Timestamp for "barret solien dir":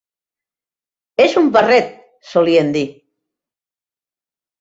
1.57-2.83